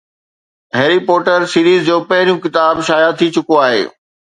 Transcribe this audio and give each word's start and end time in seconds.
هيري 0.77 0.97
Potter 1.09 1.45
series 1.51 1.85
جو 1.91 1.99
پهريون 2.09 2.41
ڪتاب 2.49 2.83
شايع 2.91 3.13
ٿي 3.23 3.31
چڪو 3.39 3.63
آهي 3.69 3.89